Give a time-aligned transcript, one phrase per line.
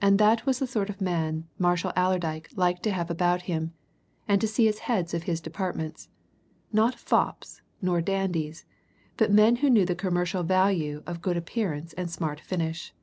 [0.00, 3.74] And that was the sort of man Marshall Allerdyke liked to have about him,
[4.26, 6.08] and to see as heads of his departments
[6.72, 8.64] not fops, nor dandies,
[9.18, 12.94] but men who knew the commercial value of good appearance and smart finish.